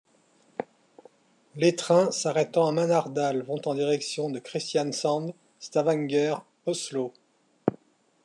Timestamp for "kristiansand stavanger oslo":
4.39-7.13